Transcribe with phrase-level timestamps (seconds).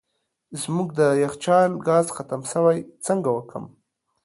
[0.61, 3.65] زموږ د یخچال ګاز ختم سوی څنګه وکم